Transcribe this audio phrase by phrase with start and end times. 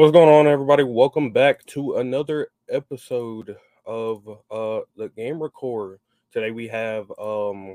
[0.00, 0.82] What's going on, everybody?
[0.82, 6.00] Welcome back to another episode of uh the Gamer Corps.
[6.32, 7.74] Today we have um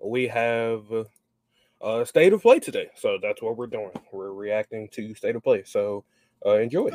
[0.00, 0.82] we have
[1.80, 2.88] uh state of play today.
[2.96, 3.92] So that's what we're doing.
[4.12, 5.62] We're reacting to state of play.
[5.62, 6.04] So
[6.44, 6.90] uh enjoy.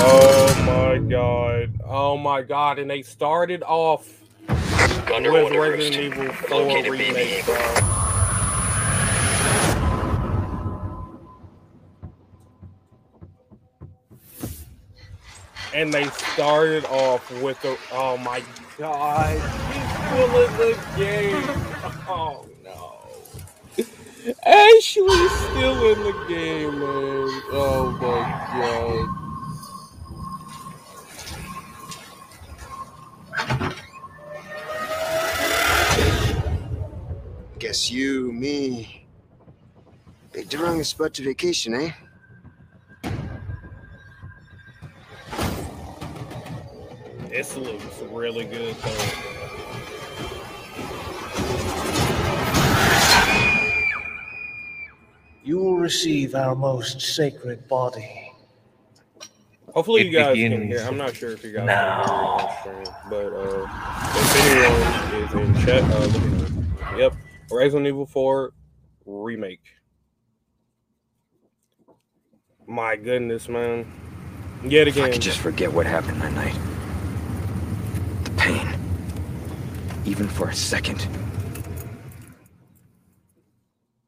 [0.00, 1.80] Oh my god.
[1.84, 2.78] Oh my god.
[2.78, 4.08] And they started off
[4.48, 5.94] with Resident.
[5.94, 7.74] Evil 4 Located remake, bro.
[15.74, 18.42] And they started off with the oh my
[18.78, 19.38] god,
[19.72, 21.64] he's still in the game.
[22.10, 23.04] Oh no.
[24.46, 27.42] Ashley's still in the game, man.
[27.52, 28.20] Oh my
[28.58, 29.27] god.
[37.58, 39.04] Guess you, me.
[40.32, 41.90] Picked the wrong spot to vacation, eh?
[47.28, 49.10] This looks really good though.
[55.42, 58.32] You will receive our most sacred body.
[59.74, 60.80] Hopefully It you guys can hear.
[60.80, 62.38] I'm not sure if you guys now.
[62.62, 63.66] can hear on stream, but uh,
[64.14, 66.98] if anyone is in chat, uh, looking.
[66.98, 67.14] Yep,
[67.50, 68.52] Resident Evil 4
[69.06, 69.62] remake.
[72.66, 73.90] My goodness, man!
[74.62, 76.56] Yet If I again, could just forget what happened that night.
[78.24, 78.68] The pain.
[80.04, 81.06] Even for a second.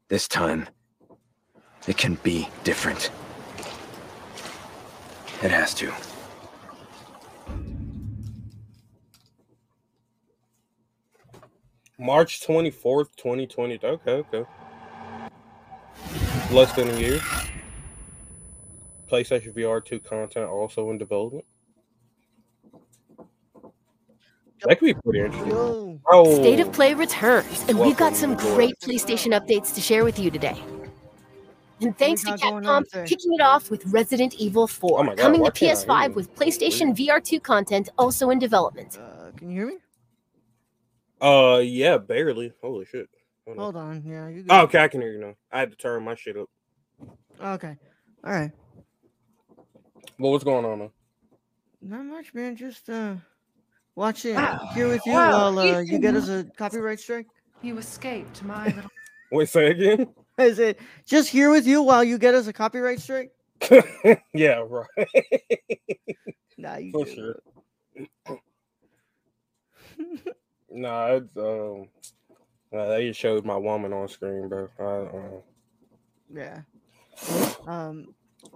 [0.09, 0.69] This time,
[1.87, 3.11] it can be different.
[5.43, 5.91] It has to.
[12.01, 13.79] March 24th, 2020.
[13.85, 14.45] Okay, okay.
[16.51, 17.21] Less than a year.
[19.09, 21.45] PlayStation VR 2 content also in development.
[24.65, 26.01] That could be pretty interesting.
[26.11, 30.05] Oh, State of Play returns, and we've got some Welcome great PlayStation updates to share
[30.05, 30.61] with you today.
[31.81, 33.07] And thanks to got going on Capcom today?
[33.07, 36.15] kicking it off with Resident Evil 4, Oh God, coming to can't I hear PS5
[36.15, 38.99] with PlayStation VR2 content also in development.
[38.99, 39.77] uh, can you hear me?
[41.21, 42.53] Uh, yeah, barely.
[42.63, 43.09] Holy shit.
[43.47, 43.63] Hold on.
[43.63, 44.03] Hold on.
[44.07, 44.45] Yeah, you.
[44.49, 45.35] Oh, okay, I can hear you now.
[45.53, 46.49] I had to turn my shit up.
[47.43, 47.77] Okay.
[48.25, 48.53] All right.
[50.19, 50.79] Well, what's going on?
[50.81, 50.91] Man?
[51.83, 52.57] Not much, man.
[52.57, 53.15] Just uh,
[53.97, 54.71] watching Wow.
[54.75, 57.27] here with you Wow, while uh, you get us a copyright strike.
[57.63, 58.91] You escaped my little.
[59.31, 60.09] Wait, say again?
[60.39, 60.77] I said,
[61.07, 63.31] just here with you while you get us a copyright strike.
[64.35, 64.87] yeah, right.
[66.57, 67.15] Nah, you For good.
[67.15, 67.37] sure.
[70.71, 71.89] Nah, it's um,
[72.73, 74.69] uh, they just showed my woman on screen, bro.
[74.79, 75.41] I, uh,
[76.33, 76.61] Yeah.
[77.67, 78.15] Um,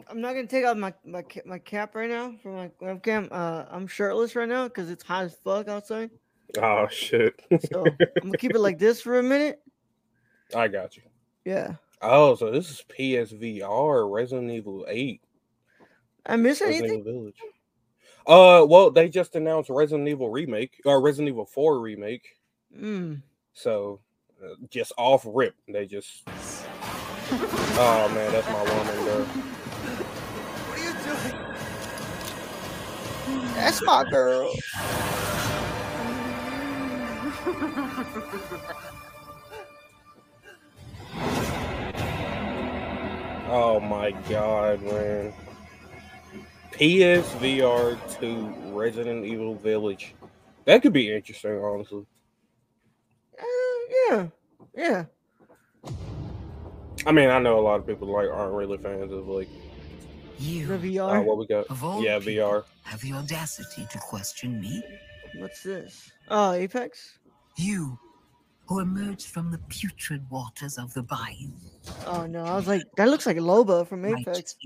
[0.08, 3.28] I'm not gonna take off my my my cap right now for my webcam.
[3.30, 6.10] Uh, I'm shirtless right now because it's hot as fuck outside.
[6.60, 7.34] oh shit.
[7.70, 9.60] So I'm gonna keep it like this for a minute.
[10.54, 11.03] I got you.
[11.44, 11.74] Yeah.
[12.00, 15.20] Oh, so this is PSVR Resident Evil 8.
[16.27, 17.04] I miss Resident anything?
[17.04, 17.36] Village.
[18.26, 22.38] Uh, well, they just announced Resident Evil remake or Resident Evil 4 remake.
[22.76, 23.22] Mm.
[23.53, 24.00] So,
[24.42, 26.26] uh, just off rip, they just.
[27.76, 29.26] Oh man, that's my woman, bro.
[33.54, 34.53] That's my girl.
[43.48, 45.32] Oh my god, man.
[46.78, 50.15] PSVR 2 Resident Evil Village.
[50.65, 52.04] That could be interesting, honestly.
[53.38, 53.44] Uh,
[54.10, 54.26] yeah.
[54.76, 55.04] Yeah.
[57.06, 59.48] I mean, I know a lot of people like aren't really fans of like
[60.38, 61.24] You, The Uh, VR.
[61.24, 61.66] what we got?
[62.03, 62.65] Yeah, people, VR.
[62.84, 64.82] have the audacity to question me?
[65.36, 66.10] What's this?
[66.28, 67.18] Oh, Apex.
[67.56, 67.98] You,
[68.66, 71.51] who emerged from the putrid waters of the bayou,
[72.07, 74.27] Oh no, I was like, that looks like Loba from Apex.
[74.27, 74.57] righteous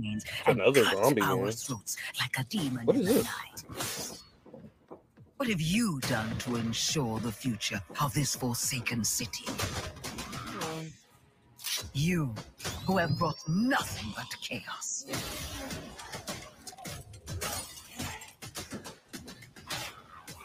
[0.46, 3.24] Another zombie our throats like a demon What in is this?
[3.24, 4.18] night.
[5.36, 9.44] What have you done to ensure the future of this forsaken city?
[11.92, 12.34] You,
[12.86, 15.06] who have brought nothing but chaos.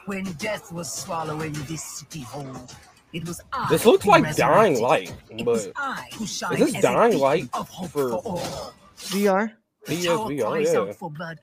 [0.06, 2.68] When death was swallowing this city whole,
[3.14, 3.68] it was I.
[3.70, 5.14] This looks like Dying Light,
[5.46, 8.74] but I who shined this as Dying Light of hope for- for all.
[8.98, 9.52] VR.
[9.88, 10.80] PSVR, yeah.
[10.80, 11.40] out for blood,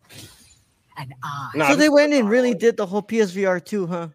[0.96, 1.50] and I.
[1.54, 4.08] Nah, so they went and really did the whole PSVR too, huh?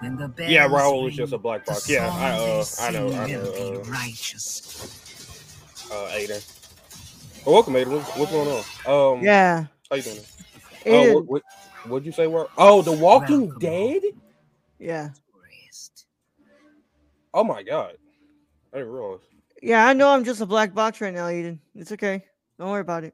[0.00, 1.88] When the Yeah, bells Raul was just a black box.
[1.88, 3.40] Yeah, I, uh, I know, I know.
[3.42, 5.86] Uh, be righteous.
[5.90, 7.44] uh, Aiden.
[7.44, 7.88] Well, welcome, Aiden.
[7.92, 9.16] What's, what's going on?
[9.18, 9.64] Um, Yeah.
[9.90, 10.20] How you doing?
[10.86, 11.42] Oh, what, what,
[11.86, 12.26] what'd you say?
[12.26, 12.46] Where?
[12.58, 13.58] Oh, The Walking Welcome.
[13.58, 14.02] Dead.
[14.78, 15.10] yeah.
[17.36, 17.98] Oh my god,
[18.72, 19.20] I didn't realize.
[19.60, 21.60] Yeah, I know I'm just a black box right now, Eden.
[21.74, 22.24] It's okay.
[22.58, 23.12] Don't worry about it.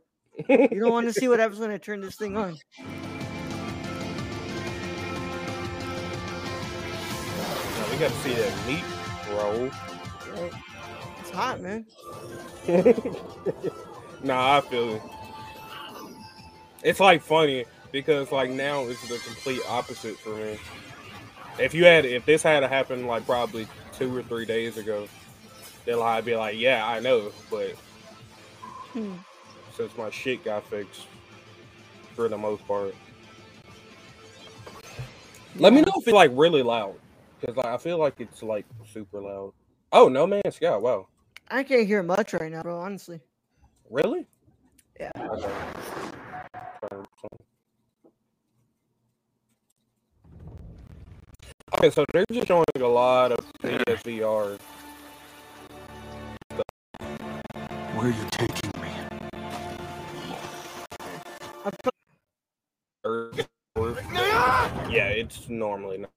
[0.48, 2.56] You don't want to see what happens when I turn this thing on.
[7.78, 8.84] Now, we got to see that meat
[9.32, 9.70] roll.
[11.18, 11.84] It's hot, man.
[14.22, 15.02] nah, I feel it.
[16.84, 20.58] It's like funny because like now it's the complete opposite for me.
[21.58, 23.66] If you had, if this had to happen like probably
[24.02, 25.08] two or three days ago,
[25.84, 27.70] then I'd be like, yeah, I know, but
[28.92, 29.14] Hmm.
[29.74, 31.06] since my shit got fixed
[32.14, 32.94] for the most part.
[35.56, 36.94] Let me know if it's like really loud
[37.40, 39.52] because like, I feel like it's like super loud.
[39.92, 40.76] Oh, no man, sky.
[40.76, 41.08] Wow,
[41.50, 42.78] I can't hear much right now, bro.
[42.78, 43.20] Honestly.
[43.90, 44.26] really?
[44.98, 45.10] Yeah.
[51.74, 51.90] Okay.
[51.90, 54.58] Turn some- Okay, so they're just showing a lot of PSVR.
[57.94, 58.88] Where are you taking me?
[61.64, 61.92] I pro-
[63.04, 63.32] or-
[63.76, 63.96] or-
[64.90, 66.10] Yeah, it's normally not.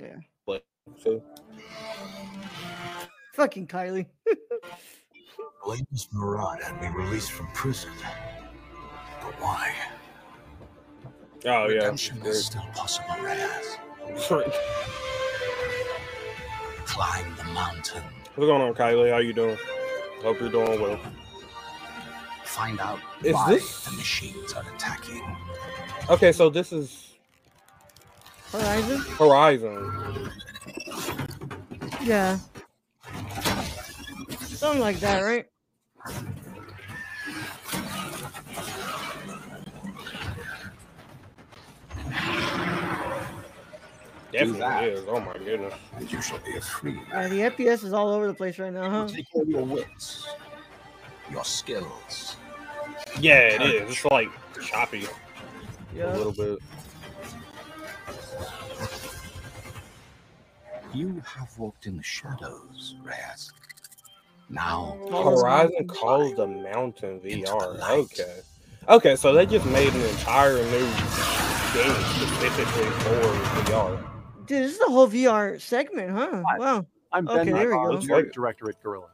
[0.00, 0.16] yeah.
[0.98, 1.22] So
[3.34, 4.06] Fucking Kylie.
[5.64, 7.90] Blameless Marad had me released from prison.
[9.20, 9.74] But why?
[11.44, 11.74] Oh yeah.
[11.74, 13.76] Redemption is still possible, Reyes.
[14.08, 14.28] What's
[16.86, 18.02] Climb the mountain.
[18.36, 19.10] going on, Kylie?
[19.10, 19.56] How you doing?
[20.22, 20.98] Hope you're doing well.
[22.44, 25.36] Find out Is why this- the machines are attacking.
[26.08, 27.12] Okay, so this is
[28.52, 28.98] Horizon?
[29.18, 30.30] Horizon.
[32.02, 32.38] Yeah.
[34.40, 35.46] Something like that, right?
[44.32, 45.04] Definitely is.
[45.08, 45.74] Oh my goodness.
[45.96, 47.30] And you shall be a free Yeah, uh, man.
[47.30, 49.08] the FPS is all over the place right now, huh?
[49.08, 50.26] Take all your wits,
[51.30, 52.36] your skills.
[53.20, 53.90] Yeah, it is.
[53.92, 54.28] It's like
[54.62, 55.06] choppy
[55.98, 56.58] a little bit.
[60.92, 63.52] You have walked in the shadows, Reyes.
[64.48, 67.80] Now, Oh, Horizon Call of the Mountain VR.
[67.90, 68.40] Okay.
[68.88, 70.86] Okay, so they just made an entire new
[71.74, 73.20] game specifically for
[73.64, 73.98] VR.
[74.46, 76.42] Dude, this is the whole VR segment, huh?
[76.48, 76.58] Hi.
[76.58, 76.86] Wow.
[77.12, 78.14] I'm Okay, Ben there we go.
[78.14, 79.08] art director at Guerrilla.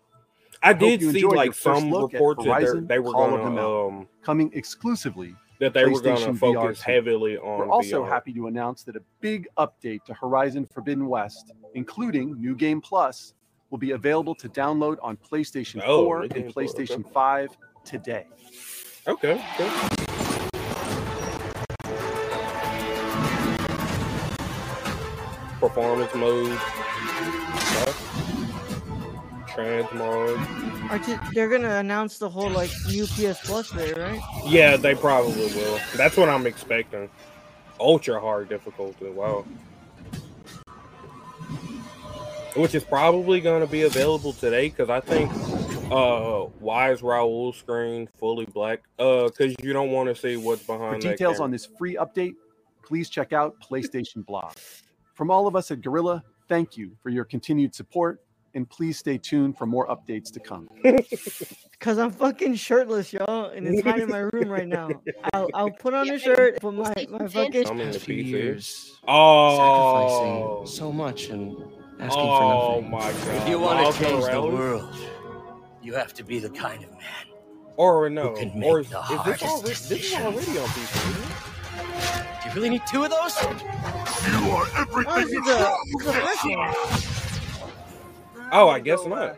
[0.62, 3.99] I hope did see like some reports that they're- Horizon they were Call gonna Mountain.
[4.01, 8.09] um Coming exclusively, that they were gonna PlayStation VR focus heavily on we're also VR.
[8.09, 13.35] happy to announce that a big update to Horizon Forbidden West, including New Game Plus,
[13.71, 16.85] will be available to download on PlayStation Oh, 4 and Game Plus, okay.
[16.85, 18.27] PlayStation 5 today.
[19.09, 19.43] Okay.
[19.57, 20.12] cool.
[25.62, 26.59] Performance mode.
[27.54, 28.12] stuff.
[29.47, 30.90] Transmog.
[30.90, 34.21] Are you, they're gonna announce the whole like new PS Plus there, right?
[34.45, 35.78] Yeah, they probably will.
[35.97, 37.09] That's what I'm expecting.
[37.78, 39.09] Ultra hard difficulty.
[39.09, 39.45] Wow.
[42.57, 45.31] Which is probably going to be available today because I think
[45.92, 48.81] uh why is Raul screen fully black?
[48.99, 51.45] Uh, because you don't want to see what's behind that details camera.
[51.45, 52.35] on this free update,
[52.83, 54.54] please check out PlayStation Blog.
[55.14, 58.21] From all of us at Guerrilla, thank you for your continued support,
[58.54, 60.69] and please stay tuned for more updates to come.
[61.81, 64.88] Cause I'm fucking shirtless, y'all, and it's hot in my room right now.
[65.35, 67.66] I'll, I'll put on a shirt, put my my fucking.
[67.69, 71.57] I'm in the Past few years, Oh, sacrificing so much and
[71.99, 72.71] asking oh for nothing.
[72.73, 73.42] Oh my god!
[73.42, 74.95] If you want to change the world,
[75.83, 77.26] you have to be the kind of man
[77.76, 80.69] Or no, can or make is, the is this hardest already this is already on
[80.69, 81.11] PC?
[81.11, 82.42] Isn't?
[82.42, 83.37] Do you really need two of those?
[84.25, 85.45] You are Oh, this everything.
[85.45, 86.45] the, this is the first.
[88.52, 89.37] Oh, I guess not.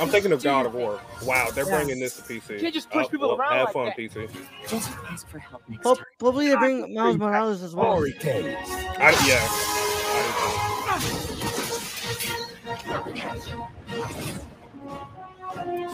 [0.00, 1.00] I'm thinking of God of War.
[1.24, 1.76] Wow, they're Yeah.
[1.76, 2.54] bringing this to PC.
[2.54, 3.96] You can't just push Oh, people well, around Have like fun, that.
[3.96, 4.28] PC.
[4.68, 6.06] Just ask for help next Hope, time.
[6.20, 7.86] hopefully they bring Miles Morales as well.
[7.96, 8.56] Glory days.
[8.98, 9.48] I, yeah.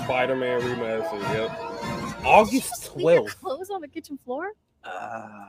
[0.04, 1.23] Spider-Man remastered.
[1.33, 2.25] Yep.
[2.25, 3.40] August Leave your 12th.
[3.40, 4.52] clothes on the kitchen floor?
[4.83, 5.47] Uh,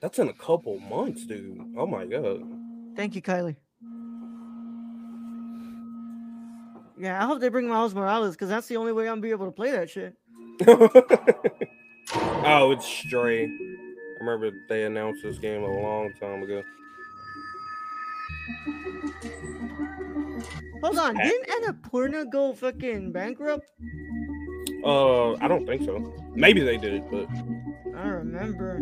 [0.00, 1.60] That's in a couple months, dude.
[1.76, 2.42] Oh my god.
[2.94, 3.56] Thank you, Kylie.
[7.00, 9.30] Yeah, I hope they bring Miles Morales because that's the only way I'm gonna be
[9.30, 10.14] able to play that shit.
[12.44, 13.44] oh, it's Stray.
[13.44, 16.62] I remember they announced this game a long time ago.
[20.82, 23.66] Hold on, didn't Annapurna go fucking bankrupt?
[24.84, 26.12] Uh, I don't think so.
[26.34, 27.28] Maybe they did, but
[27.96, 28.80] I remember.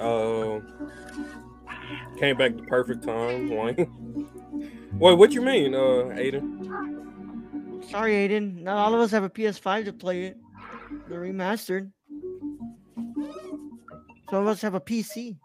[0.00, 0.60] Uh,
[2.18, 3.50] came back the perfect time.
[3.50, 4.28] Wayne.
[4.98, 7.88] Wait, what you mean, uh, Aiden?
[7.90, 8.62] Sorry, Aiden.
[8.62, 10.36] Not all of us have a PS5 to play it.
[11.08, 11.90] They're remastered.
[14.30, 15.36] Some of us have a PC.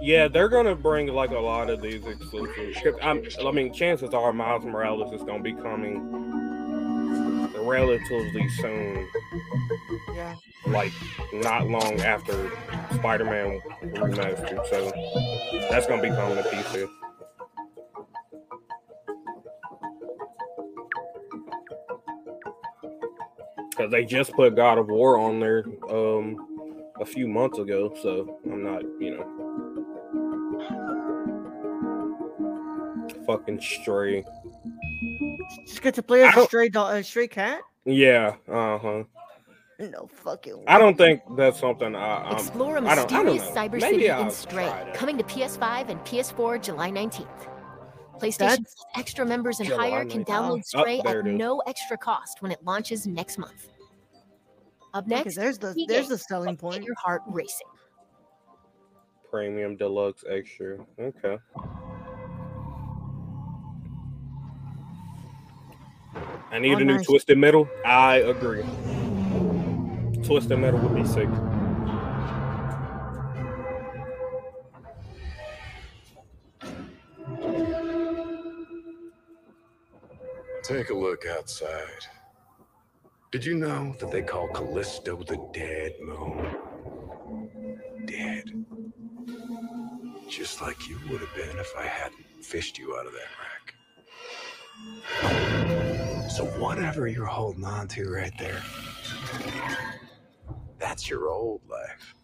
[0.00, 2.78] Yeah, they're gonna bring like a lot of these exclusives.
[3.02, 6.31] I'm, I mean, chances are Miles Morales is gonna be coming
[7.62, 9.08] relatively soon.
[10.14, 10.34] Yeah.
[10.66, 10.92] Like
[11.32, 12.50] not long after
[12.94, 14.92] Spider-Man remastered, so
[15.70, 16.88] that's gonna be coming to PC.
[23.70, 26.36] Because they just put God of War on there um
[27.00, 29.26] a few months ago, so I'm not, you know.
[33.26, 34.24] Fucking stray.
[35.66, 37.60] Just get to play as I a don't- stray dog, a stray cat.
[37.84, 39.02] Yeah, uh huh.
[39.80, 40.62] No fucking.
[40.68, 42.22] I don't think that's something I.
[42.22, 45.18] I'm, Explore a I don't, I don't mysterious cyber Maybe city I'll in Stray, coming
[45.18, 47.26] to PS5 and PS4 July 19th.
[48.20, 51.58] PlayStation That's- Plus extra members and July higher can download Oh, Stray there at no
[51.66, 53.70] extra cost when it launches next month.
[54.94, 56.84] Up Okay, next, there's the key there's the selling Get point.
[56.84, 57.66] your heart racing.
[59.30, 60.78] Premium deluxe extra.
[61.00, 61.38] Okay.
[66.52, 67.06] I need Oh, a new nice.
[67.06, 67.68] Twisted Metal.
[67.84, 68.62] I agree.
[70.22, 71.28] Twisted Metal would be sick.
[80.62, 82.06] Take a look outside.
[83.32, 86.46] Did you know that they call Callisto the dead moon?
[88.06, 88.44] Dead.
[90.28, 93.74] Just like you would have been if I hadn't fished you out of that wreck.
[96.34, 98.62] So whatever you're holding on to right there,
[100.78, 102.14] that's your old life.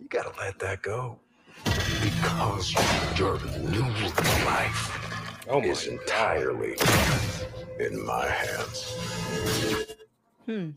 [0.00, 1.18] You gotta let that go.
[2.02, 2.72] Because
[3.18, 3.82] your new
[4.46, 6.76] life Oh my is entirely
[7.78, 8.96] in my hands.
[10.46, 10.70] Hmm.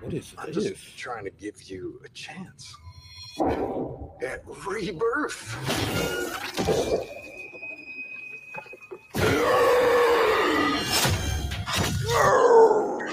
[0.00, 0.64] What is I'm this?
[0.70, 2.74] just trying to give you a chance
[4.22, 5.54] at rebirth.
[12.08, 13.10] What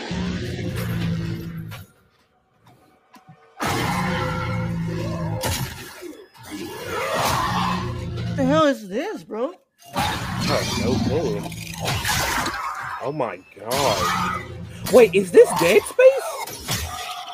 [8.38, 9.54] the hell is this, bro?
[9.96, 11.42] Oh, no clue.
[13.02, 14.44] Oh my god.
[14.94, 16.86] Wait, is this Dead Space?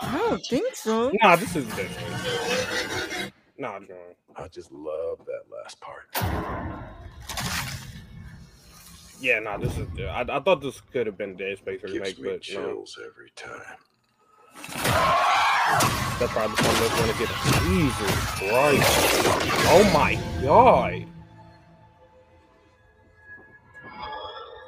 [0.01, 1.12] I don't think so.
[1.22, 3.32] Nah, this is Dead Space.
[3.58, 4.15] Nah, I'm wrong.
[4.36, 6.08] I just love that last part.
[9.21, 9.87] Yeah, nah, this is.
[9.99, 12.39] I, I thought this could have been Dead Space remake, but no.
[12.39, 13.77] chills every time.
[16.19, 17.29] That's probably the one that's gonna get
[17.63, 18.83] Jesus Christ.
[19.69, 21.05] Oh my god.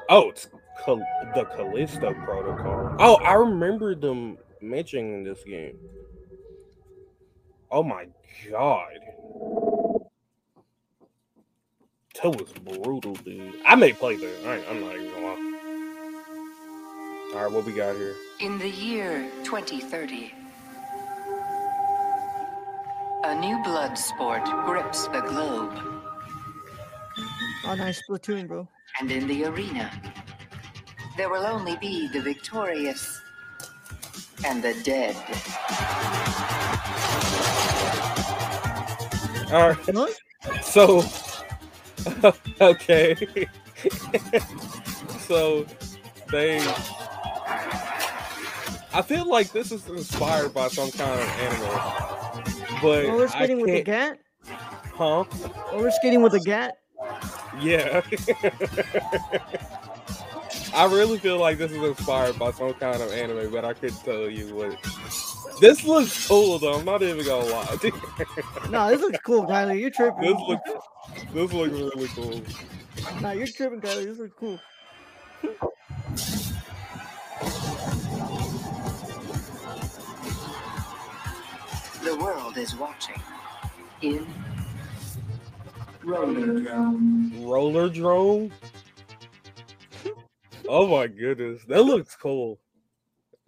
[0.09, 0.47] Oh, it's
[0.85, 0.97] Cal-
[1.33, 2.95] the Callisto Protocol.
[2.99, 5.77] Oh, I remember them mentioning this game.
[7.71, 8.05] Oh my
[8.51, 8.99] god.
[12.21, 13.55] That was brutal, dude.
[13.65, 14.45] I may play that.
[14.45, 15.39] I, I'm not even gonna lie.
[17.33, 18.15] All right, what we got here?
[18.39, 20.31] In the year 2030,
[23.23, 25.73] a new blood sport grips the globe,
[27.65, 28.67] Oh, nice Splatoon, bro.
[28.99, 29.89] and in the arena,
[31.17, 33.19] there will only be the victorious
[34.45, 35.15] and the dead.
[39.51, 40.63] All right.
[40.63, 41.01] So
[42.61, 43.47] okay.
[45.27, 45.65] so
[46.31, 46.59] they
[48.95, 51.71] I feel like this is inspired by some kind of animal.
[52.81, 54.19] But Roller skating with a gat?
[54.93, 55.23] Huh?
[55.71, 56.77] Roller skating with a gat?
[57.59, 58.01] Yeah.
[60.75, 64.03] I really feel like this is inspired by some kind of anime, but I couldn't
[64.03, 64.77] tell you what.
[65.59, 66.73] This looks cool though.
[66.73, 67.77] I'm not even gonna lie.
[68.69, 69.79] No, this looks cool, Kylie.
[69.79, 70.21] You're tripping.
[70.21, 70.69] this looks
[71.33, 72.41] this looks really cool.
[73.21, 74.05] Nah, you're tripping, Kylie.
[74.05, 74.59] This looks cool.
[82.03, 83.21] The world is watching.
[84.01, 84.27] In
[86.03, 87.31] Roller Drone.
[87.35, 88.51] Rollerdrome.
[90.67, 92.59] Oh my goodness, that looks cool.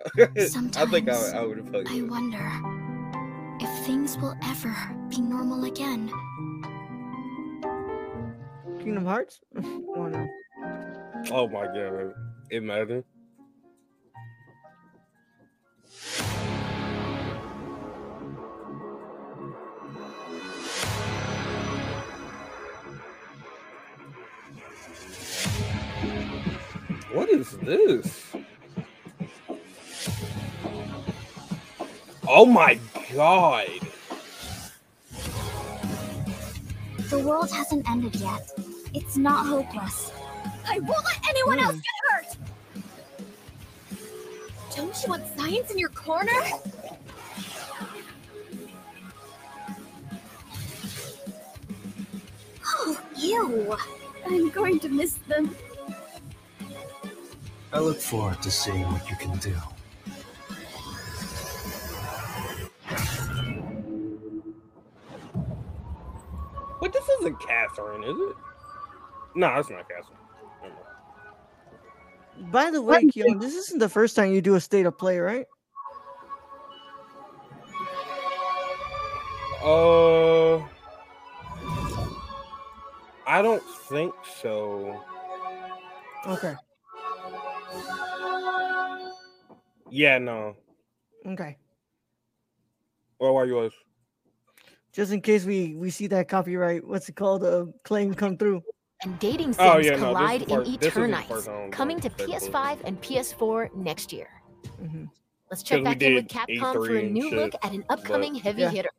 [0.06, 1.88] I think I, Sometimes I would have played.
[1.90, 2.52] I wonder
[3.60, 4.76] if things will ever
[5.10, 6.12] be normal again.
[8.80, 9.40] Kingdom Hearts?
[9.58, 10.28] oh no.
[11.32, 12.14] Oh my god,
[12.52, 13.04] It imagine.
[27.12, 28.36] What is this?
[32.28, 32.80] Oh my
[33.14, 33.70] god.
[37.10, 38.50] The world hasn't ended yet.
[38.94, 40.12] It's not hopeless.
[40.68, 42.38] I won't let anyone else get hurt!
[44.76, 46.32] Don't you want science in your corner?
[52.66, 53.78] Oh, ew!
[54.26, 55.56] I'm going to miss them.
[57.72, 59.56] I look forward to seeing what you can do.
[66.86, 68.36] But this isn't Catherine, is it?
[69.34, 70.20] No, it's not Catherine.
[72.52, 75.18] By the way, Keyon, this isn't the first time you do a state of play,
[75.18, 75.48] right?
[79.64, 80.58] Uh,
[83.26, 85.04] I don't think so.
[86.28, 86.54] Okay.
[89.90, 90.56] Yeah, no.
[91.26, 91.58] Okay.
[93.18, 93.72] Well, why you was?
[94.96, 98.64] Just in case we we see that copyright, what's it called, uh, claim come through.
[99.04, 102.10] And dating sims Oh, yeah, collide is in part- this isn't Eternights, coming to.
[102.10, 104.30] PS5 and PS4 next year.
[104.82, 105.06] Mm-hmm.
[105.52, 108.34] Let's check we back in with Capcom for a and new look at an upcoming
[108.36, 108.70] but- heavy Yeah.
[108.72, 108.90] hitter.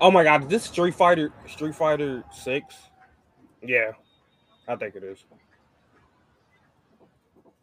[0.00, 2.76] Oh my god, is this Street Fighter Street Fighter Six?
[3.62, 3.92] Yeah,
[4.68, 5.24] I think it is.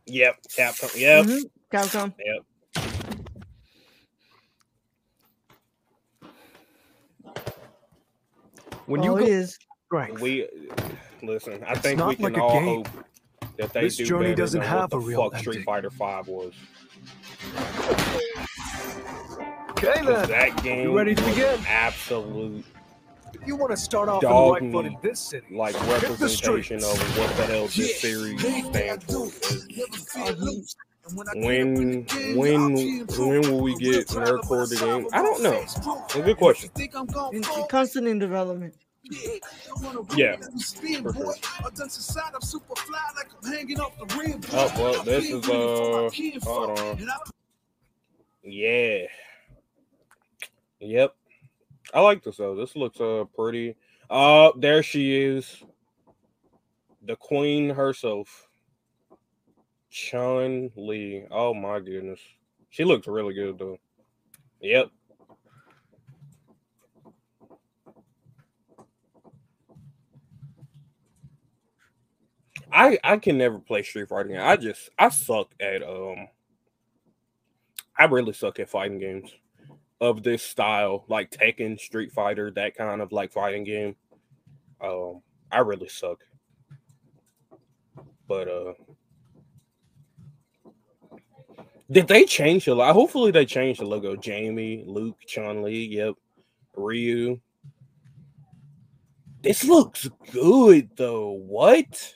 [0.07, 0.95] Yep, Capcom.
[0.99, 2.13] Yep, Mhm, Capcom.
[2.19, 2.43] yep.
[8.87, 9.59] When oh, you go is.
[9.87, 10.49] strength, We
[11.23, 11.63] listen.
[11.65, 12.65] I It's think we can like all game.
[12.65, 12.89] hope
[13.57, 15.35] that they do This do journey better doesn't than have what the a real fuck
[15.37, 15.65] Street.
[15.65, 16.53] Fighter Five was.
[19.71, 20.29] okay 'Cause then.
[20.29, 21.59] that game You ready to was begin?
[21.67, 22.65] absolute
[23.41, 25.75] If you want to start off dog on the right foot in this city, like
[25.75, 27.01] hit the representation streets.
[27.01, 29.29] of what the hell this series stands for.
[31.35, 32.75] When when
[33.07, 35.07] when will we get Nerd Corps the game?
[35.13, 35.63] I don't know.
[36.15, 36.71] A good question.
[36.77, 38.73] In, in constant in development.
[40.15, 40.37] Yeah,
[41.03, 41.35] for sure.
[44.53, 46.09] Oh well, this is uh,
[46.43, 47.07] hold on.
[48.43, 49.05] Yeah.
[50.79, 51.15] Yep.
[51.95, 52.55] I like this though.
[52.55, 53.77] This looks uh pretty.
[54.10, 55.63] Uh, there she is,
[57.01, 58.49] the queen herself,
[59.89, 61.25] Chun Li.
[61.31, 62.19] Oh my goodness,
[62.69, 63.77] she looks really good though.
[64.60, 64.89] Yep.
[72.73, 74.41] I I can never play Street Fighter game.
[74.41, 76.27] I just I suck at um
[77.97, 79.31] I really suck at fighting games
[80.01, 83.95] of this style, like Tekken, Street Fighter, that kind of like fighting game.
[84.81, 86.19] Um I really suck.
[88.27, 88.73] But uh
[91.91, 94.15] did they change the lo- hopefully they changed the logo.
[94.15, 96.15] Jamie, Luke, Chun Li, yep.
[96.75, 97.39] Ryu.
[99.41, 101.31] This looks good though.
[101.31, 102.15] What?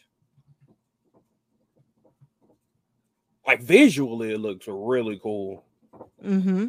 [3.46, 5.64] Like visually, it looks really cool.
[6.24, 6.68] Mm-hmm.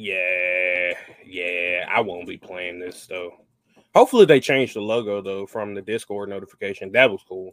[0.00, 0.92] Yeah,
[1.26, 1.84] yeah.
[1.92, 3.32] I won't be playing this though.
[3.96, 6.92] Hopefully they changed the logo though from the Discord notification.
[6.92, 7.52] That was cool.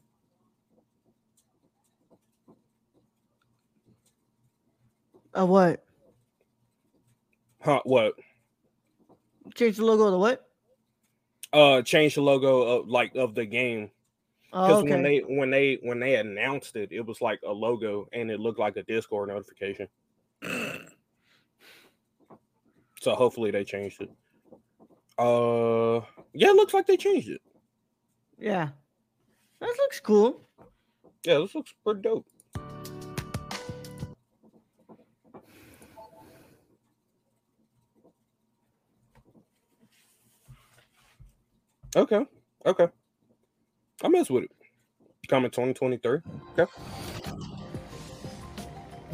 [5.33, 5.83] Uh, what?
[7.61, 7.81] Huh?
[7.83, 8.13] What?
[9.55, 10.47] Change the logo to what?
[11.51, 13.89] Uh, change the logo of like of the game.
[14.53, 14.91] Oh, Because okay.
[14.91, 18.39] when they when they when they announced it, it was like a logo and it
[18.39, 19.87] looked like a Discord notification.
[23.05, 24.09] So hopefully they changed it.
[25.15, 26.01] Uh,
[26.33, 27.41] yeah, it looks like they changed it.
[28.39, 28.69] yeah.
[29.61, 30.41] That looks cool.
[31.23, 32.25] Yeah, this looks pretty dope.
[41.95, 42.25] Okay,
[42.65, 42.87] okay.
[44.03, 44.51] I mess with it.
[45.29, 46.21] Coming 2023.
[46.57, 46.71] Okay.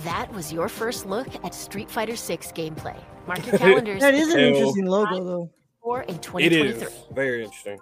[0.04, 2.98] That was your first look at Street Fighter 6 gameplay.
[3.28, 4.02] Mark your calendars.
[4.02, 4.48] That is an Hell.
[4.56, 5.50] interesting logo, though.
[5.84, 6.62] For in 2023.
[6.88, 7.78] is very interesting.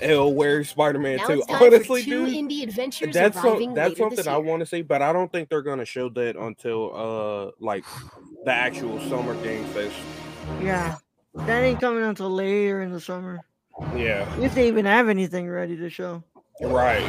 [0.00, 1.32] Hell, where's Spider-Man Now 2?
[1.34, 4.66] it's time for Honestly, two dude, indie adventures that's some, that's something I want to
[4.66, 7.84] see, but I don't think they're gonna show that until uh like
[8.44, 9.94] the actual summer game fest.
[10.62, 10.96] Yeah.
[11.34, 13.40] That ain't coming until later in the summer.
[13.94, 16.22] Yeah, If they even have anything ready to show.
[16.62, 17.02] right.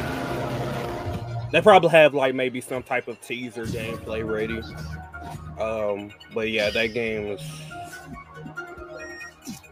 [1.52, 4.60] They probably have like maybe some type of teaser gameplay ready.
[5.60, 7.40] Um, but yeah, that game is.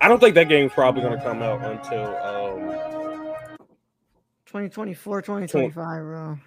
[0.00, 2.60] I don't think that game's probably gonna come out until um
[4.46, 6.38] 2024, 2025, bro.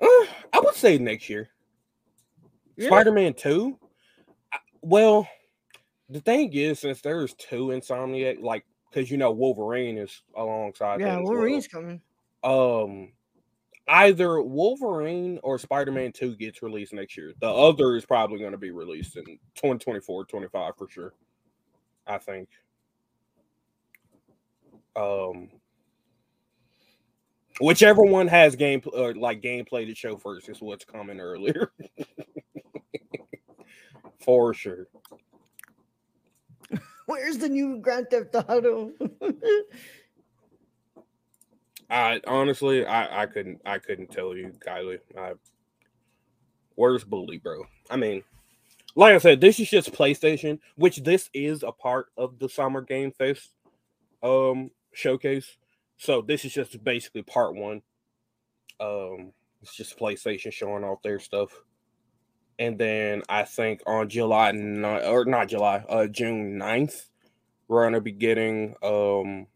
[0.00, 0.06] Uh,
[0.52, 1.48] I would say next year.
[2.76, 2.88] Really?
[2.88, 3.78] Spider-Man 2?
[4.52, 5.28] I- Well,
[6.08, 11.00] the thing is, since there's two Insomniac, like, because you know Wolverine is alongside.
[11.00, 11.24] Yeah, as well.
[11.34, 12.00] Wolverine's coming.
[12.42, 13.12] Um,
[13.88, 17.32] either Wolverine or Spider-Man 2 gets released next year.
[17.40, 21.14] The other is probably going to be released in 2024, 25 for sure.
[22.06, 22.48] I think.
[24.96, 25.48] Um,
[27.60, 31.72] whichever one has game uh, like gameplay to show first is what's coming earlier.
[34.20, 34.86] for sure.
[37.06, 38.92] Where's the new Grand Theft Auto?
[41.90, 44.98] I honestly, I I couldn't I couldn't tell you, Kylie.
[45.18, 45.32] I
[46.74, 47.64] where's Bully, bro?
[47.90, 48.22] I mean,
[48.96, 52.80] like I said, this is just PlayStation, which this is a part of the Summer
[52.80, 53.50] Game Fest
[54.22, 55.56] um showcase.
[55.96, 57.82] So this is just basically part one.
[58.80, 61.52] Um, it's just PlayStation showing off their stuff.
[62.58, 67.06] And then I think on July 9 or not July, uh June 9th,
[67.68, 69.46] we're gonna be getting um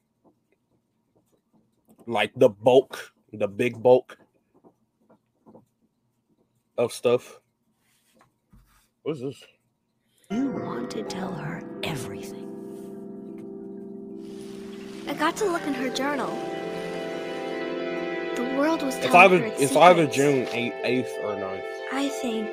[2.09, 4.17] like the bulk, the big bulk
[6.79, 7.39] of stuff.
[9.03, 9.43] What's this?
[10.31, 12.47] You want to tell her everything.
[15.09, 16.29] I got to look in her journal.
[18.37, 20.07] The world was It's telling either her its it's either.
[20.07, 21.63] June 8th, 8th or 9th.
[21.91, 22.49] I think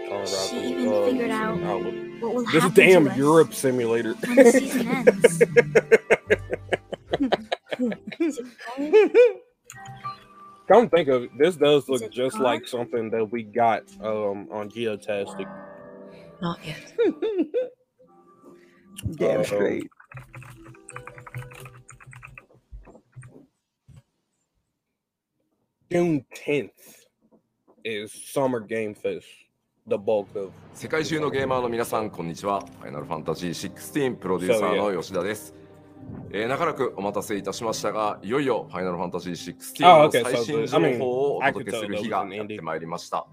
[0.50, 4.14] she even uh, figured out what will This is happen damn to us Europe simulator.
[4.16, 5.44] when the season ends.
[10.71, 12.45] Come think of it, this does look it just gone?
[12.45, 15.49] like something that we got um on Geotastic.
[16.41, 16.77] Not yet.
[19.17, 19.89] Damn Uh, straight.
[25.91, 26.71] June 10th
[27.85, 29.27] is Summer Game Fest,
[29.87, 32.61] the bulk of 世界中のゲーマーの皆さん、こんにちは。
[32.81, 35.55] ファイナルファンタジー16プロデューサーの吉田です。
[36.32, 43.26] えー長らくお待たせいたしましたが、いよいよファイナルファンタジー16 Oh, の最新情報をお届けする日がやって.まいりました。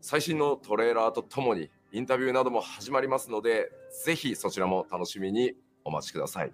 [0.00, 3.70] 最新のトレーラーとともにインタビューなども始まりますので、
[4.04, 5.52] ぜひそちらも楽しみに
[5.84, 6.52] お待ちください。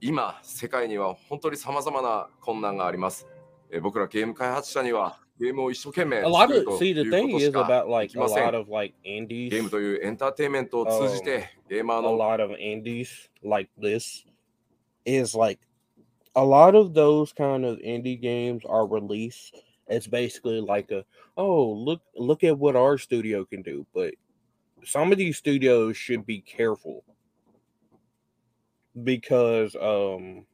[0.00, 3.26] 今、世界には本当に様々な困難があります。
[3.70, 8.52] えー僕らゲーム開発者にはゲームを一生懸命 A lot 作る of と see い the うこ thing とし is か about できません.
[9.50, 12.16] ゲームというエンターテインメントを通じて、ゲーマーの
[15.04, 15.58] is like
[16.34, 21.04] a lot of those kind of indie games are released it's basically like a
[21.36, 24.14] oh look look at what our studio can do but
[24.84, 27.04] some of these studios should be careful
[29.04, 30.44] because um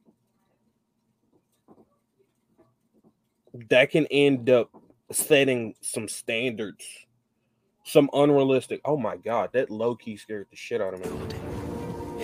[3.69, 4.69] that can end up
[5.11, 6.85] setting some standards
[7.83, 11.48] some unrealistic oh my god that low-key scared the shit out of me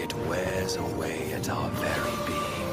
[0.05, 2.69] It wears away at our very being.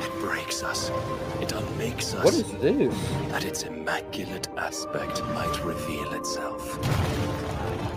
[0.00, 0.92] It breaks us.
[1.40, 2.24] It unmakes us.
[2.24, 2.94] What is this?
[3.30, 6.80] That its immaculate aspect might reveal itself.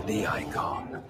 [0.08, 1.00] The icon.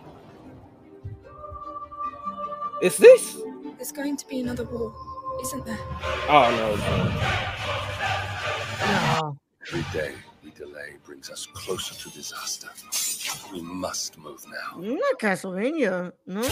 [2.83, 3.39] Is this?
[3.79, 4.93] There's going to be another war.
[5.41, 5.81] Isn't there?
[6.29, 6.77] Oh no.
[9.23, 9.39] No.
[9.67, 12.69] Every day we delay brings us closer to disaster.
[13.51, 14.79] We must move now.
[14.79, 16.13] Not Castlevania.
[16.27, 16.47] No.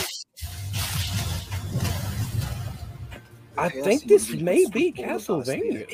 [3.60, 5.86] I think this may be Castlevania.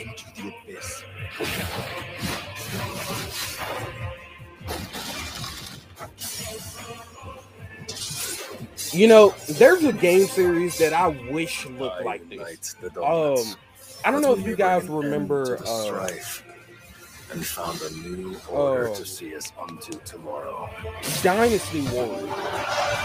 [8.92, 12.76] You know, there's a game series that I wish looked like this.
[13.02, 13.36] Um,
[14.04, 15.58] I don't know if you guys remember.
[15.66, 16.08] Uh,
[17.32, 18.94] and found a new order Oh.
[18.94, 20.68] to see us onto tomorrow.
[21.22, 22.30] Dynasty Warriors.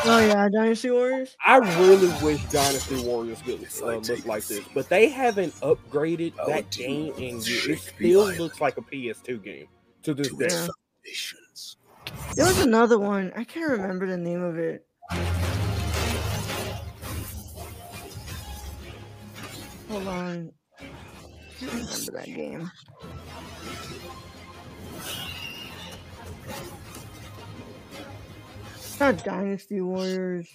[0.03, 1.35] Oh yeah, Dynasty Warriors.
[1.45, 6.69] I really wish Dynasty Warriors could uh, look like this, but they haven't upgraded that
[6.71, 7.67] game in years.
[7.67, 9.67] It still looks like a PS2 game
[10.03, 10.47] to this day.
[10.49, 10.67] Yeah.
[12.35, 13.31] There was another one.
[13.35, 14.85] I can't remember the name of it.
[19.89, 20.51] Hold on.
[20.79, 20.83] I
[21.59, 22.71] can't remember that game.
[28.75, 30.47] It's not Dynasty Warriors.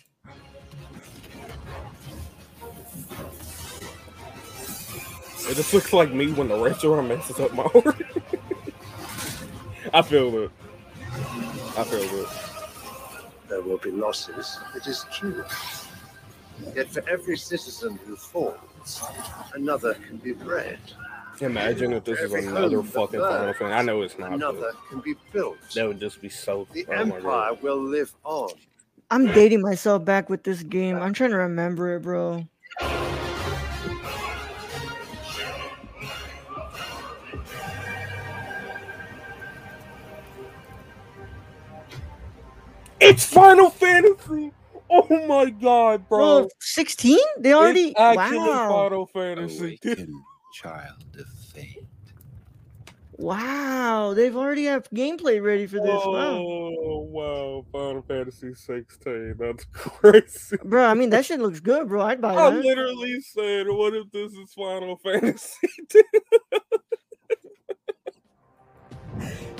[5.48, 7.96] It just looks like me when the restaurant messes up my order.
[9.94, 10.50] I feel it.
[11.78, 12.28] I feel it.
[13.48, 15.44] There will be losses, it is true.
[16.74, 19.02] Yet for every citizen who falls,
[19.54, 20.80] another can be bred.
[21.40, 23.64] Imagine if this is another fucking Final Fantasy.
[23.64, 24.32] I know it's not.
[24.32, 25.56] Another But can be built.
[25.74, 26.66] that would just be so.
[26.72, 27.62] The oh empire God.
[27.62, 28.50] will live on.
[29.10, 30.96] I'm dating myself back with this game.
[30.96, 32.46] I'm trying to remember it, bro.
[43.00, 44.52] It's Final Fantasy.
[44.88, 46.42] Oh my god, bro!
[46.42, 47.18] Bro, 16?
[47.38, 48.68] They already It's actually wow.
[48.70, 49.78] Final Fantasy.
[50.62, 51.84] Child of fate.
[53.18, 56.00] Wow, they've already have gameplay ready for this.
[56.06, 56.38] Wow.
[56.38, 59.34] Oh wow, Final Fantasy 16.
[59.38, 60.56] That's crazy.
[60.64, 62.00] Bro, I mean that shit looks good, bro.
[62.00, 62.38] I'd buy it.
[62.38, 62.64] I that.
[62.64, 65.68] literally said, "What if this is Final Fantasy?"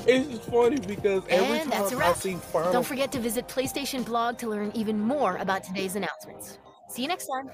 [0.07, 3.19] it's just funny because every And that's a time I see Final Don't forget to
[3.19, 6.59] visit PlayStation blog to learn even more about today's announcements.
[6.89, 7.51] See you next time.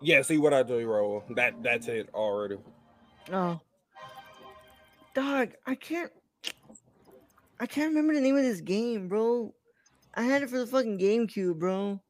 [0.00, 1.24] Yeah, see what I do, roll.
[1.30, 2.56] That that's it already.
[3.32, 3.60] Oh.
[5.14, 6.10] Dog, I can't
[7.58, 9.52] I can't remember the name of this game, bro.
[10.14, 12.00] I had it for the fucking GameCube, bro.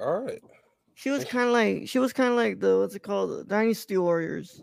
[0.00, 0.40] All right.
[0.94, 3.44] She was kind of like she was kind of like the what's it called, the
[3.44, 4.62] Dynasty Warriors.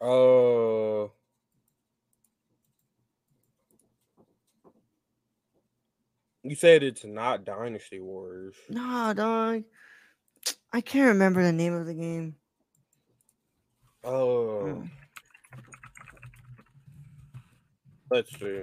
[0.00, 1.08] Uh.
[6.48, 8.56] You said it's not Dynasty Warriors.
[8.70, 9.64] Nah, dog.
[10.72, 12.36] I can't remember the name of the game.
[14.02, 14.82] Oh.
[18.10, 18.62] Let's see.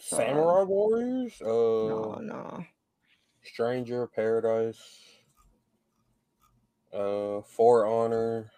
[0.00, 1.40] Samurai Warriors?
[1.40, 2.64] Uh, No, no.
[3.44, 4.80] Stranger Paradise.
[6.92, 8.50] Uh, For Honor.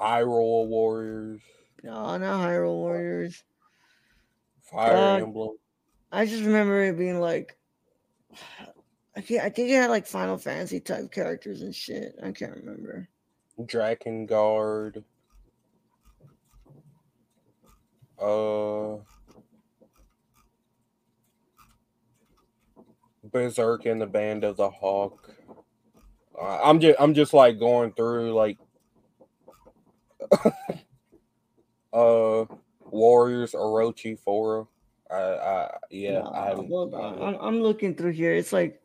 [0.00, 1.40] Hyrule Warriors.
[1.82, 3.42] No, not Hyrule Warriors.
[4.62, 5.56] Fire Dog, Emblem.
[6.12, 7.56] I just remember it being like
[9.16, 12.14] I can't, I think it had like Final Fantasy type characters and shit.
[12.22, 13.08] I can't remember.
[13.66, 15.04] Dragon Guard.
[18.18, 18.98] Uh
[23.24, 25.30] Berserk and the Band of the Hawk.
[26.40, 28.58] Uh, I'm just I'm just like going through like
[31.92, 32.44] uh
[32.90, 34.66] Warriors Orochi Fora.
[35.10, 37.22] I I yeah, I haven't hold on.
[37.22, 38.34] I'm, I'm looking through here.
[38.34, 38.80] It's like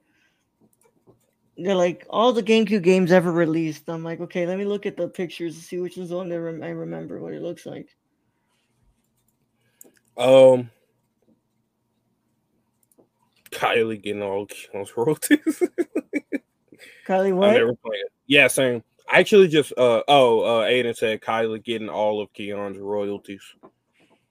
[1.57, 3.89] they're like all the GameCube games ever released.
[3.89, 6.29] I'm like, okay, let me look at the pictures to see which one's the one
[6.29, 7.95] that rem- I remember what it looks like.
[10.17, 10.69] Um,
[13.51, 15.63] Kylie getting all Keyon's royalties.
[17.07, 17.53] Kylie, I what?
[17.53, 18.11] never played it.
[18.27, 18.83] Yeah, same.
[19.11, 23.43] I actually just uh oh uh Aiden said Kylie getting all of Keyon's royalties.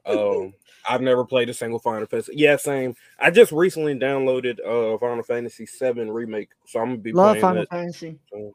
[0.06, 0.52] Um,
[0.88, 2.32] I've never played a single Final Fantasy.
[2.36, 2.94] Yeah, same.
[3.18, 7.40] I just recently downloaded uh Final Fantasy VII remake, so I'm gonna be Love playing
[7.42, 7.70] Final that.
[7.70, 8.18] Fantasy.
[8.30, 8.52] So,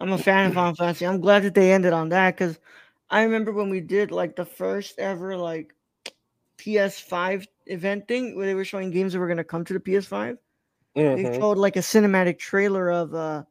[0.00, 1.06] I'm a fan of Final Fantasy.
[1.06, 2.58] I'm glad that they ended on that because
[3.10, 5.74] I remember when we did like the first ever like
[6.58, 10.36] PS5 event thing where they were showing games that were gonna come to the PS5.
[10.94, 11.38] They Mhm.
[11.40, 13.44] showed like a cinematic trailer of uh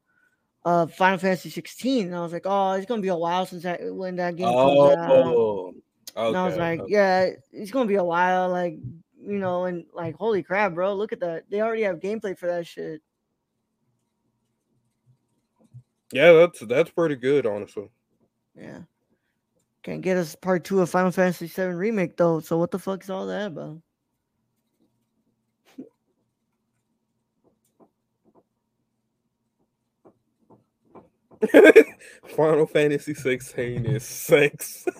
[0.67, 2.07] uh Final Fantasy 16.
[2.07, 4.47] And I was like, oh, it's gonna be a while since that when that game
[4.47, 5.09] comes out.
[5.09, 5.73] Oh,
[6.15, 6.91] And I was like, okay.
[6.93, 8.49] yeah, it's gonna be a while.
[8.49, 8.73] Like,
[9.19, 11.49] you know, and like, holy crap, bro, look at that.
[11.49, 13.01] They already have gameplay for that shit.
[16.11, 17.89] yeah, that's that's pretty good, honestly.
[18.55, 18.79] Yeah.
[19.83, 22.39] Can't get us part two of Final Fantasy VII Remake though.
[22.41, 23.81] So what the fuck is all that about?
[32.35, 34.85] Final Fantasy 16 is sex.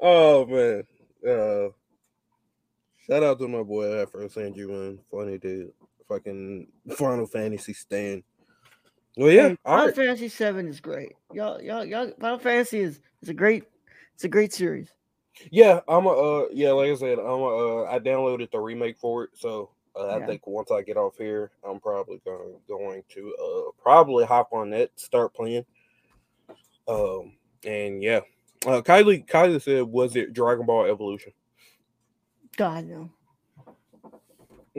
[0.00, 0.84] oh man.
[1.26, 1.68] Uh
[3.06, 4.98] shout out to my boy Afro San Juan.
[5.10, 5.72] Funny dude.
[6.08, 8.22] Fucking Final Fantasy stand.
[9.16, 9.94] Well yeah, Hey, Final right.
[9.94, 11.12] Fantasy Seven is great.
[11.32, 12.10] Y'all, y'all, y'all.
[12.20, 13.64] Final Fantasy is is a great,
[14.14, 14.88] it's a great series.
[15.50, 18.98] Yeah, I'm a uh yeah, like I said, I'm a uh I downloaded the remake
[18.98, 20.26] for it, so uh, I Yeah.
[20.26, 24.70] think once I get off here, I'm probably going going to uh probably hop on
[24.70, 25.64] that, start playing.
[26.88, 28.20] Um and yeah.
[28.66, 31.32] Uh Kylie Kylie said was it Dragon Ball Evolution?
[32.56, 33.10] God no.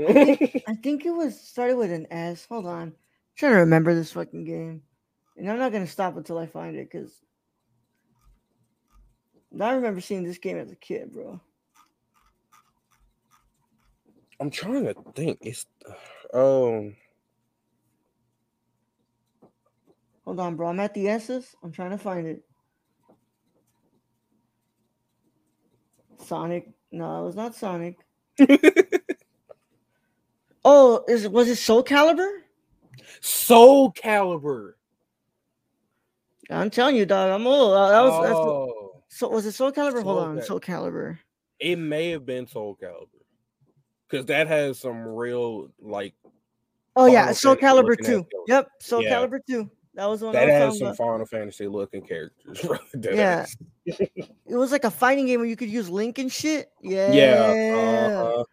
[0.07, 2.45] I think, I think it was started with an S.
[2.49, 2.95] Hold on, I'm
[3.37, 4.83] trying to remember this fucking game,
[5.37, 7.21] and I'm not gonna stop until I find it because
[9.59, 11.39] I remember seeing this game as a kid, bro.
[14.39, 15.37] I'm trying to think.
[15.41, 15.65] It's
[16.33, 16.95] um
[20.25, 20.69] Hold on, bro.
[20.69, 21.55] I'm at the S's.
[21.63, 22.43] I'm trying to find it.
[26.17, 26.69] Sonic.
[26.91, 27.97] No, it was not Sonic.
[30.65, 32.39] oh, is was it Soul Calibur?
[33.21, 34.73] Soul Calibur.
[36.49, 37.31] I'm telling you, dog.
[37.31, 37.73] I'm old.
[37.73, 38.82] Uh, That was Oh,
[39.13, 39.29] so.
[39.29, 40.03] Was it Soul Calibur?
[40.03, 41.17] Hold on, Cal- Soul Calibur.
[41.59, 43.07] it may have been Soul Calibur.
[44.09, 46.13] Cause that has some real like
[46.95, 48.27] Oh yeah, Soul Calibur two.
[48.47, 49.15] Yep, Soul Yeah.
[49.15, 49.69] Calibur two.
[49.95, 50.97] That was the one that has some about.
[50.97, 52.65] Final Fantasy looking characters.
[53.03, 53.45] Yeah.
[53.85, 56.71] It was like a fighting game where you could use Link and shit.
[56.81, 57.11] Yeah.
[57.11, 58.21] Yeah.
[58.27, 58.43] Uh-huh.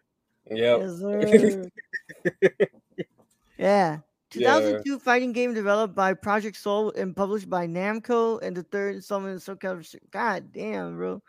[0.49, 0.79] Yep.
[0.81, 2.49] Yes,
[3.57, 3.99] yeah.
[4.31, 9.35] 2002 fighting game developed by Project Soul and published by Namco and the third installment
[9.35, 9.95] of Soul Calibur.
[10.09, 11.21] God damn, bro.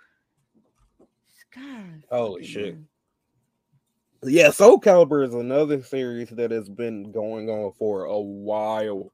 [1.54, 2.04] God.
[2.10, 2.74] Holy shit.
[2.74, 2.88] man.
[4.24, 9.12] Yeah, Soul Calibur is another series that has been going on for a while.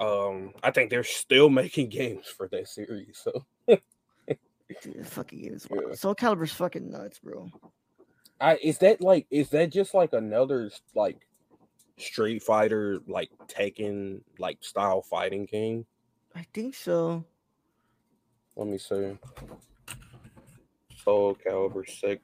[0.00, 3.20] Um, I think they're still making games for that series.
[3.22, 3.44] So
[4.82, 5.66] Dude, fucking game is.
[5.98, 7.50] Soul Calibur's fucking nuts, bro.
[8.40, 11.26] I is that like is that just like another like
[11.98, 15.84] Street Fighter like Tekken like style fighting game?
[16.34, 17.24] I think so.
[18.56, 19.18] Let me see.
[21.04, 22.22] Soul Calibur six.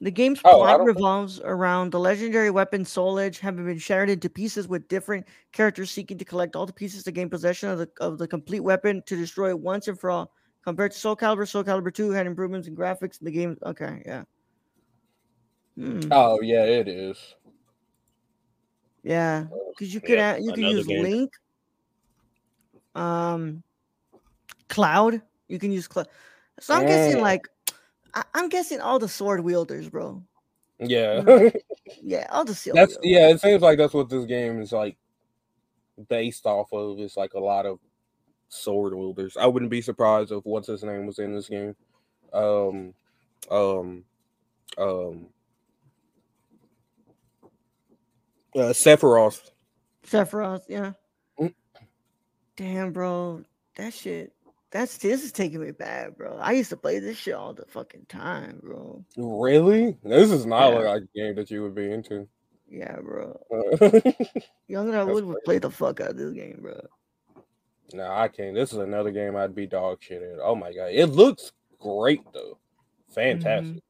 [0.00, 4.28] The game's Oh, plot revolves around the legendary weapon Soul Edge having been shattered into
[4.28, 7.88] pieces with different characters seeking to collect all the pieces to gain possession of the
[8.00, 10.32] of the complete weapon to destroy it once and for all.
[10.64, 13.56] Compared to Soul Calibur, Soul Calibur 2 had improvements in graphics in the game.
[13.64, 14.24] Okay, yeah.
[15.76, 17.34] Hmm, Oh yeah, it is.
[19.02, 19.46] yeah.
[19.70, 21.02] Because you could yeah, add, you could use game.
[21.02, 21.32] Link.
[22.94, 23.62] Um
[24.68, 25.22] Cloud.
[25.48, 26.08] You can use Cloud.
[26.60, 27.22] So I'm guessing Mm.
[27.22, 27.48] like
[28.14, 30.22] I, I'm guessing all the sword wielders, bro.
[30.78, 31.22] Yeah.
[32.04, 33.10] Yeah, all the sword That's wielders.
[33.10, 34.96] yeah, it seems like that's what this game is like
[36.08, 36.98] based off of.
[36.98, 37.78] It's like a lot of
[38.48, 39.36] sword wielders.
[39.36, 41.76] I wouldn't be surprised if what's his name was in this game.
[42.32, 42.94] Um
[43.50, 44.04] um
[44.78, 45.26] um
[48.54, 49.50] uh Sephiroth.
[50.06, 50.92] Sephiroth, yeah.
[51.38, 51.54] Mm.
[52.56, 53.42] Damn, bro,
[53.76, 54.32] that shit.
[54.70, 56.38] That's this is taking me back, bro.
[56.38, 59.04] I used to play this shit all the fucking time, bro.
[59.18, 59.96] Really?
[60.02, 60.78] This is not Yeah.
[60.78, 62.26] like a game that you would be into.
[62.70, 63.38] Yeah, bro.
[63.80, 64.00] Uh,
[64.68, 66.80] Younger I would would play the fuck out of this game, bro.
[67.92, 68.54] no, I can't.
[68.54, 70.38] This is another game I'd be dog shit at.
[70.42, 70.88] Oh my god.
[70.92, 72.56] It looks great though.
[73.10, 73.82] Fantastic.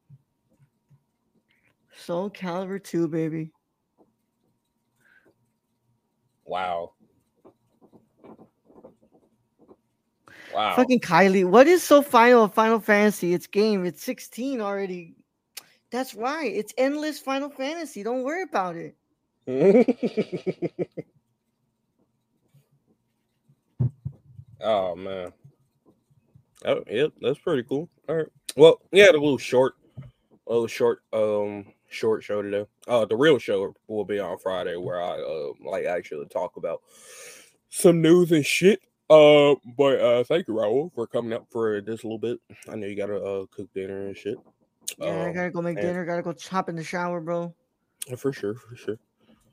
[1.96, 3.52] Soul Calibur 2, baby.
[6.44, 6.92] Wow.
[10.54, 10.76] Wow.
[10.76, 11.44] Fucking Kylie.
[11.44, 13.32] What is so final of Final Fantasy?
[13.32, 13.86] It's game.
[13.86, 15.14] It's 16 already.
[15.90, 16.52] That's right.
[16.52, 18.02] It's endless Final Fantasy.
[18.02, 18.96] Don't worry about it.
[24.60, 25.32] oh man.
[26.64, 27.88] Oh yep, that's pretty cool.
[28.08, 28.28] All right.
[28.56, 29.74] Well, yeah, a little short,
[30.46, 32.66] a little short, um, short show today.
[32.88, 36.82] Uh, the real show will be on Friday, where I uh like actually talk about
[37.68, 38.80] some news and shit.
[39.10, 42.38] Uh, but uh, thank you, Raul, for coming up for this little bit.
[42.68, 44.36] I know you gotta uh cook dinner and shit.
[44.98, 46.04] Yeah, I Um, gotta go make and- dinner.
[46.04, 47.54] Gotta go chop in the shower, bro.
[48.16, 48.98] For sure, for sure.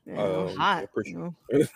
[0.06, 1.36] Yeah, Um, hot, I you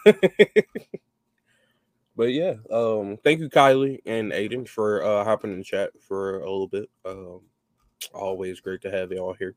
[2.15, 6.37] but yeah, um, thank you, Kylie and Aiden, for uh hopping in the chat for
[6.37, 6.89] a little bit.
[7.05, 7.41] Um,
[8.13, 9.55] always great to have y'all here.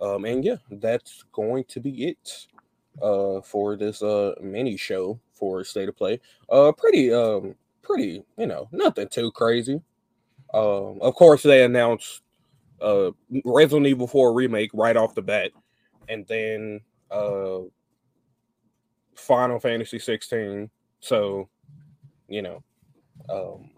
[0.00, 2.46] Um, and yeah, that's going to be it
[3.02, 6.18] uh for this uh mini show for State of Play.
[6.48, 9.80] Uh, pretty um pretty you know nothing too crazy.
[10.54, 12.22] Um, of course they announced
[12.80, 13.10] uh
[13.44, 15.50] Resident Evil 4 remake right off the bat,
[16.08, 16.80] and then
[17.10, 17.58] uh
[19.16, 20.70] Final Fantasy 16.
[21.00, 21.48] So,
[22.28, 22.62] you know,
[23.28, 23.70] um,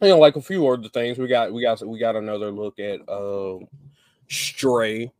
[0.00, 1.18] you know, like a few other things.
[1.18, 3.66] We got we got we got another look at um
[4.28, 5.12] Stray.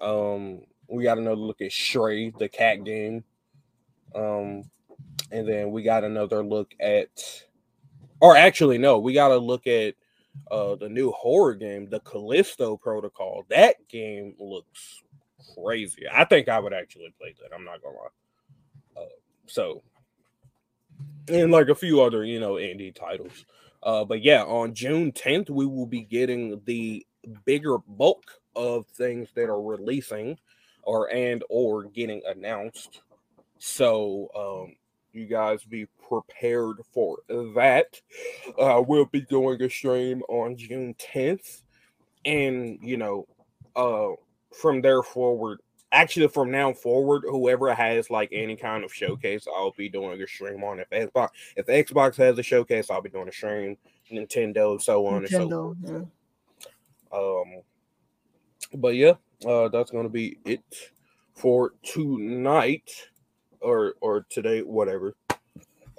[0.00, 3.24] Um, we got another look at Stray, the cat game.
[4.14, 4.64] Um,
[5.30, 7.08] and then we got another look at,
[8.20, 9.94] or actually, no, we got to look at
[10.50, 13.44] uh the new horror game, the Callisto Protocol.
[13.48, 15.02] That game looks
[15.54, 16.04] crazy.
[16.12, 17.54] I think I would actually play that.
[17.54, 19.02] I'm not gonna lie.
[19.02, 19.08] Uh,
[19.46, 19.82] so,
[21.28, 23.44] and like a few other, you know, indie titles.
[23.82, 27.06] Uh, but yeah, on June 10th, we will be getting the
[27.44, 30.38] bigger bulk of things that are releasing
[30.82, 33.00] or and or getting announced.
[33.58, 34.76] So um
[35.12, 37.18] you guys be prepared for
[37.54, 38.00] that.
[38.58, 41.62] Uh we'll be doing a stream on June 10th.
[42.24, 43.26] And you know,
[43.76, 44.10] uh
[44.54, 45.60] from there forward,
[45.92, 50.26] actually from now forward, whoever has like any kind of showcase, I'll be doing a
[50.26, 50.80] stream on.
[50.80, 53.76] If Xbox if Xbox has a showcase, I'll be doing a stream.
[54.10, 55.76] Nintendo, so on and so Nintendo.
[55.82, 56.04] Yeah.
[57.12, 57.62] Um,
[58.74, 59.14] but yeah,
[59.46, 60.62] uh, that's gonna be it
[61.34, 62.90] for tonight
[63.60, 65.14] or or today, whatever.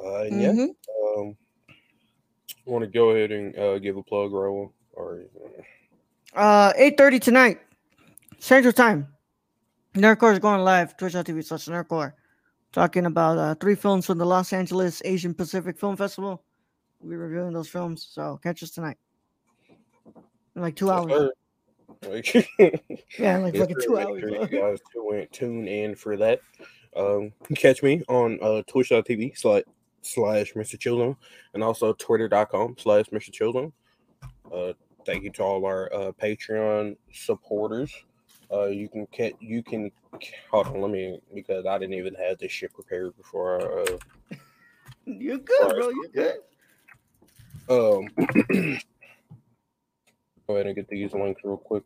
[0.04, 0.68] Uh, and yeah,
[1.18, 1.36] um,
[2.66, 5.24] want to go ahead and uh, give a plug, Raul, or
[6.36, 7.60] Uh, eight thirty tonight,
[8.40, 9.08] Central Time.
[9.96, 10.96] Nerd Corps is going live.
[10.98, 12.14] Twitch.tv slash nerdcorps.
[12.72, 16.44] Talking about uh, three films from the Los Angeles Asian Pacific Film Festival.
[17.02, 18.98] We're reviewing those films, so catch us tonight.
[20.60, 21.30] In like two hours.
[22.06, 22.34] Like,
[23.18, 24.42] Yeah, like fucking two Make hours, sure.
[24.42, 26.42] You guys tune, tune in for that.
[26.98, 29.64] Um, catch me on uh, twitch.tv slash,
[30.02, 30.78] slash Mr.
[30.78, 31.16] Children
[31.54, 33.32] and also twitter.com slash Mr.
[33.32, 33.72] Children.
[34.54, 34.74] Uh,
[35.06, 37.94] thank you to all our uh, Patreon supporters.
[38.52, 39.90] Uh, you can catch, you can,
[40.52, 44.36] hold on, let me, because I didn't even have this shit prepared before I, uh,
[45.06, 45.90] You're good, bro.
[45.90, 46.40] You're good.
[47.70, 48.10] Um,
[50.50, 51.84] go ahead and get these links real quick.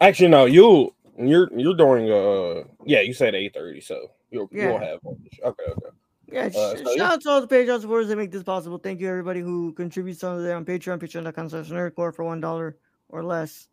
[0.00, 4.78] Actually, no, you you're you're doing uh yeah, you said eight thirty, so you'll you'll
[4.78, 4.98] have.
[5.44, 5.90] Okay, okay.
[6.32, 7.12] Yeah, Uh, so, shout yeah.
[7.12, 8.78] out to all the Patreon supporters that make this possible.
[8.78, 12.78] Thank you, everybody who contributes on there on Patreon, patreon.com slash nerdcorps for one dollar
[13.10, 13.68] or less.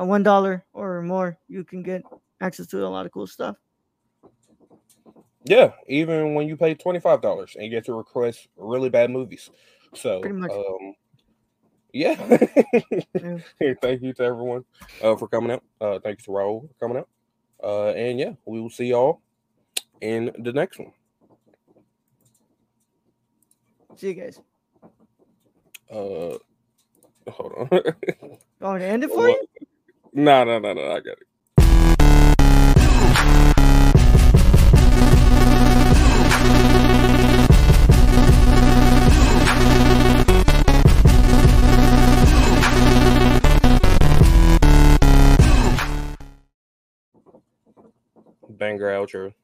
[0.00, 2.02] Uh, one dollar or more, you can get
[2.40, 3.56] access to a lot of cool stuff.
[5.44, 9.10] Yeah, even when you pay twenty five dollars and you get to request really bad
[9.10, 9.50] movies.
[9.94, 10.50] So Pretty much.
[10.50, 10.94] um
[11.92, 12.38] yeah.
[13.14, 13.38] Yeah.
[13.58, 14.64] Hey, thank you to everyone
[15.02, 15.62] uh, for coming out.
[15.80, 17.08] Uh, thank you to Raul for coming out.
[17.62, 19.20] Uh, and yeah, we will see y'all
[20.00, 20.92] in the next one.
[23.96, 24.40] See you guys.
[25.90, 26.38] Uh,
[27.30, 27.68] hold on.
[28.60, 29.46] Oh, to end it for you?
[30.12, 30.82] No, no, no, no.
[30.90, 31.28] I got it.
[48.58, 49.34] Banger outro.